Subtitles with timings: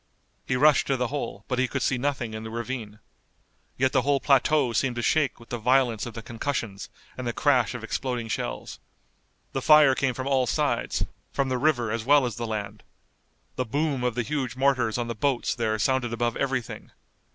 [0.47, 2.97] He rushed to the hole, but he could see nothing in the ravine.
[3.77, 7.33] Yet the whole plateau seemed to shake with the violence of the concussions and the
[7.33, 8.79] crash of exploding shells.
[9.51, 12.81] The fire came from all sides, from the river as well as the land.
[13.57, 16.89] The boom of the huge mortars on the boats there sounded above everything.